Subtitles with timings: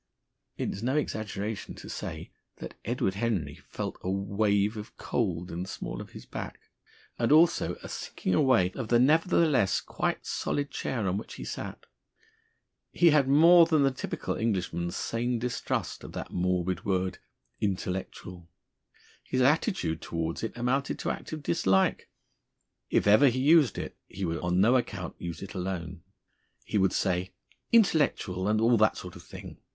[0.57, 5.61] It is no exaggeration to say that Edward Henry felt a wave of cold in
[5.61, 6.59] the small of his back,
[7.19, 11.85] and also a sinking away of the nevertheless quite solid chair on which he sat.
[12.91, 17.19] He had more than the typical Englishman's sane distrust of that morbid word
[17.59, 18.49] "Intellectual."
[19.23, 22.09] His attitude towards it amounted to active dislike.
[22.89, 26.01] If ever he used it, he would on no account use it alone;
[26.65, 27.33] he would say,
[27.71, 29.59] "Intellectual, and all that sort of thing!"